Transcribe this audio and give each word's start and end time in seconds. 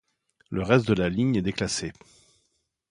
Le 0.49 0.63
reste 0.63 0.87
de 0.87 0.95
la 0.95 1.09
ligne 1.09 1.35
est 1.35 1.43
déclassé. 1.43 1.93